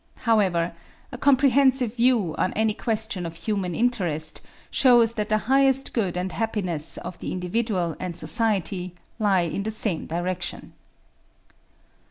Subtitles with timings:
[0.21, 0.73] However,
[1.11, 6.31] a comprehensive view of any question of human interest, shows that the highest good and
[6.31, 10.73] happiness of the individual and society lie in the same direction.